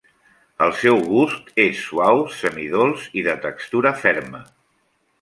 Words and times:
El 0.67 0.71
seu 0.77 0.97
gust 1.09 1.53
és 1.65 1.83
suau, 1.89 2.23
semidolç 2.39 3.07
i 3.23 3.27
de 3.31 3.39
textura 3.47 3.97
ferma. 4.03 4.47